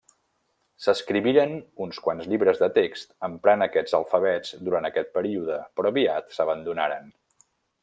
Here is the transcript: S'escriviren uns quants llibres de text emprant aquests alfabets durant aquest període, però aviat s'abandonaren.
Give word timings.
S'escriviren 0.85 1.51
uns 1.85 1.99
quants 2.07 2.29
llibres 2.31 2.61
de 2.63 2.69
text 2.79 3.13
emprant 3.29 3.65
aquests 3.67 3.95
alfabets 3.99 4.57
durant 4.71 4.91
aquest 4.91 5.15
període, 5.19 5.61
però 5.79 5.93
aviat 5.95 6.35
s'abandonaren. 6.39 7.15